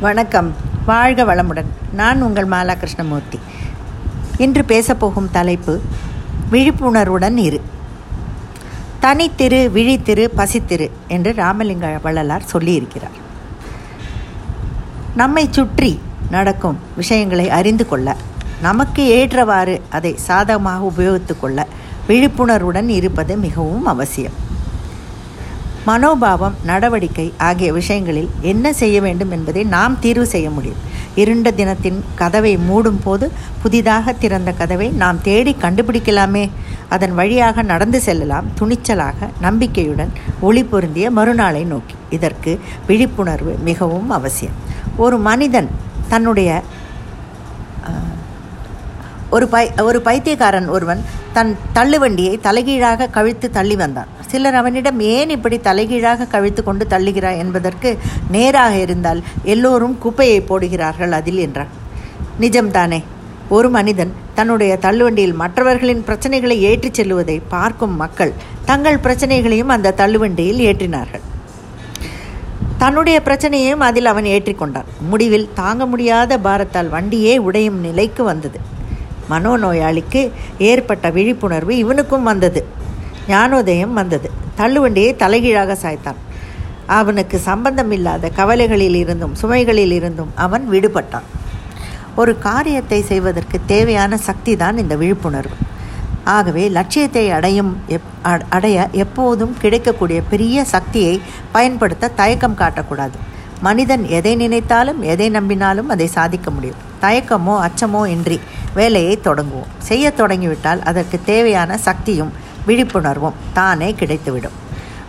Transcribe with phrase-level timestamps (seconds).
[0.00, 0.54] வணக்கம்.
[0.86, 1.68] வாழ்க வளமுடன்.
[1.92, 3.38] நான் உங்கள் மாலா கிருஷ்ணமூர்த்தி
[4.36, 5.80] இன்று பேசப்போகும் தலைப்பு
[6.50, 7.60] விழிப்புணர்வுடன் இரு.
[9.02, 13.16] தனித்திரு விழித்திரு பசித்திரு என்று ராமலிங்க வள்ளலார் சொல்லியிருக்கிறார்.
[15.16, 16.00] நம்மை சுற்றி
[16.30, 18.16] நடக்கும் விஷயங்களை அறிந்து கொள்ள
[18.62, 21.66] நமக்கு ஏற்றவாறு அதை சாதகமாக உபயோகித்து கொள்ள
[22.08, 24.44] விழிப்புணர்வுடன் இருப்பது மிகவும் அவசியம்.
[25.86, 30.82] மனோபாவம் நடவடிக்கை ஆகிய விஷயங்களில் என்ன செய்ய வேண்டும் என்பதை நாம் தீர்வு செய்ய முடியும்.
[31.14, 33.26] இருண்ட தினத்தின் கதவை மூடும் போது
[33.62, 36.44] புதிதாக திறந்த கதவை நாம் தேடி கண்டுபிடிக்கலாமே.
[36.88, 41.94] அதன் வழியாக நடந்து செல்லலாம் துணிச்சலாக நம்பிக்கையுடன் ஒளி பொருந்திய மறுநாளை நோக்கி.
[42.10, 42.52] இதற்கு
[42.86, 44.58] விழிப்புணர்வு மிகவும் அவசியம்.
[44.96, 45.70] ஒரு மனிதன்
[46.08, 46.50] தன்னுடைய
[49.30, 54.06] ஒரு பை ஒரு பைத்தியக்காரன் ஒருவன் தன் தள்ளுவண்டியை தலைகீழாக கவிழ்த்து தள்ளி வந்தான்.
[54.26, 57.98] சிலர் அவனிடம் ஏன் இப்படி தலைகீழாக கவிழ்த்து கொண்டு தள்ளுகிறாய் என்பதற்கு
[58.30, 61.66] நேராக இருந்தால் எல்லோரும் குப்பையை போடுகிறார்கள் அதில் என்றான்.
[62.40, 63.02] நிஜம்தானே.
[63.48, 68.32] ஒரு மனிதன் தன்னுடைய தள்ளுவண்டியில் மற்றவர்களின் பிரச்சனைகளை ஏற்றிச் செல்லுவதை பார்க்கும் மக்கள்
[68.64, 71.24] தங்கள் பிரச்சனைகளையும் அந்த தள்ளுவண்டியில் ஏற்றினார்கள்.
[72.78, 74.84] தன்னுடைய பிரச்சனையையும் அதில் அவன் ஏற்றிக்கொண்டான்.
[75.08, 78.74] முடிவில் தாங்க முடியாத பாரத்தால் வண்டியே உடையும் நிலைக்கு வந்தது.
[79.30, 82.66] மனோநோயாளிக்கு ஏற்பட்ட விழிப்புணர்வு இவனுக்கும் வந்தது.
[83.28, 84.30] ஞானோதயம் வந்தது.
[84.58, 86.20] தள்ளுவண்டியை தலைகீழாக சாய்த்தான்.
[86.86, 91.26] அவனுக்கு சம்பந்தமில்லாத கவலைகளில் இருந்தும் சுமைகளில் இருந்தும் அவன் விடுபட்டான்.
[92.16, 95.56] ஒரு காரியத்தை செய்வதற்கு தேவையான சக்தி தான் இந்த விழிப்புணர்வு.
[96.24, 98.08] ஆகவே லட்சியத்தை அடையும் எப்
[98.48, 101.20] அடைய எப்போதும் கிடைக்கக்கூடிய பெரிய சக்தியை
[101.52, 103.16] பயன்படுத்த தயக்கம் காட்டக்கூடாது.
[103.60, 106.85] மனிதன் எதை நினைத்தாலும் எதை நம்பினாலும் அதை சாதிக்க முடியும்.
[107.04, 108.38] தயக்கமோ அச்சமோ இன்றி
[108.78, 109.72] வேலையை தொடங்குவோம்.
[109.88, 112.32] செய்ய தொடங்கிவிட்டால் அதற்கு தேவையான சக்தியும்
[112.68, 114.56] விழிப்புணர்வும் தானே கிடைத்துவிடும்.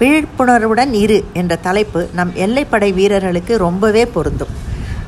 [0.00, 4.52] விழிப்புணர்வுடன் இரு என்ற தலைப்பு நம் எல்லைப்படை வீரர்களுக்கு ரொம்பவே பொருந்தும்.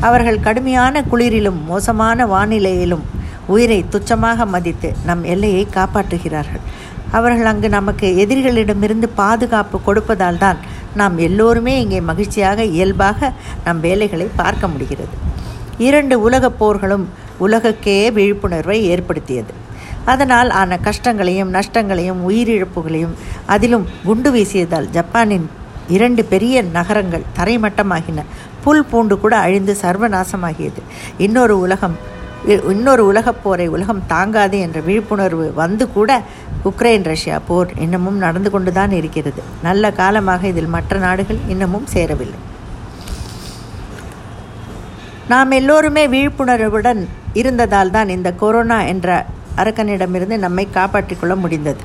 [0.06, 3.05] அவர்கள் கடுமையான குளிரிலும் மோசமான வானிலையிலும்
[3.55, 6.64] உயிரை துச்சமாக மதித்து நம் எல்லையை காப்பாற்றுகிறார்கள்.
[7.19, 10.60] அவர்கள் அங்கு நமக்கு எதிரிகளிடமிருந்து பாதுகாப்பு கொடுப்பதால் தான்
[11.00, 13.31] நாம் எல்லோருமே இங்கே மகிழ்ச்சியாக இயல்பாக
[13.65, 15.15] நம் வேலைகளை பார்க்க முடிகிறது.
[15.79, 17.05] இரண்டு உலகப் போர்களும்
[17.39, 19.53] உலகக்கே விழிப்புணர்வை ஏற்படுத்தியது.
[20.05, 23.15] அதனால் ஆன கஷ்டங்களையும் நஷ்டங்களையும் உயிரிழப்புகளையும்
[23.47, 25.51] அதிலும் குண்டு வீசியதால் ஜப்பானின்
[25.89, 28.23] இரண்டு பெரிய நகரங்கள் தரைமட்டமாகின.
[28.65, 30.83] புல் பூண்டு கூட அழிந்து சர்வநாசமாகியது.
[31.19, 32.12] இன்னொரு உலகம்
[32.47, 36.23] இன்னொரு உலகப் போரை உலகம் தாங்காது என்ற விழிப்புணர்வு வந்து கூட
[36.65, 39.43] உக்ரைன் ரஷ்யா போர் இன்னமும் நடந்து கொண்டுதான் இருக்கிறது.
[39.62, 42.39] நல்ல காலமாக இதில் மற்ற நாடுகள் இன்னமும் சேரவில்லை.
[45.33, 46.99] நாம் எல்லோருமே விழிப்புணர்வுடன்
[47.41, 49.09] இருந்ததால் தான் இந்த கொரோனா என்ற
[49.61, 51.83] அரக்கனிடமிருந்து நம்மை காப்பாற்றிக் கொள்ள முடிந்தது.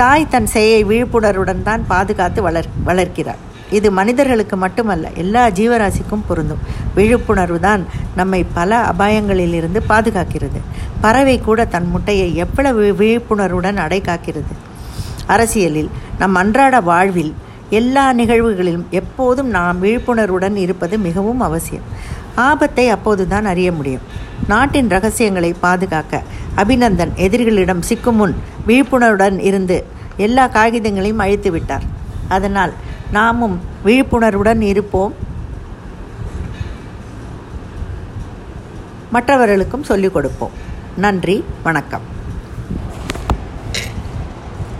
[0.00, 3.40] தாய் தன் செயயை விழிப்புணர்வுடன் தான் பாதுகாத்து வளர் வளர்க்கிறார்.
[3.78, 6.62] இது மனிதர்களுக்கு மட்டுமல்ல எல்லா ஜீவராசிக்கும் பொருந்தும்.
[6.94, 7.82] விழிப்புணர்வு தான்
[8.20, 10.62] நம்மை பல அபாயங்களிலிருந்து பாதுகாக்கிறது.
[11.04, 14.56] பறவை கூட தன் முட்டையை எவ்வளவு விழிப்புணர்வுடன் அடை காக்கிறது
[15.34, 15.90] அரசியலில்
[16.22, 17.32] நம் அன்றாட வாழ்வில்
[17.78, 21.86] எல்லா நிகழ்வுகளிலும் எப்போதும் நாம் விழிப்புணர்வுடன் இருப்பது மிகவும் அவசியம்.
[22.40, 24.04] ஆபத்தை அப்போதுதான் அறிய முடியும்.
[24.48, 26.22] நாட்டின் ரகசியங்களை பாதுகாக்க
[26.56, 28.34] அபிநந்தன் எதிரிகளிடம் சிக்கும் முன்
[28.66, 29.84] விழிப்புணர்வுடன் இருந்து
[30.16, 31.82] எல்லா காகிதங்களையும் அழித்து விட்டார்.
[32.28, 32.72] அதனால்
[33.12, 35.14] நாமும் விழிப்புணர்வுடன் இருப்போம்.
[39.10, 40.50] மற்றவர்களுக்கும் சொல்லிக் கொடுப்போம்.
[40.96, 42.18] நன்றி வணக்கம்.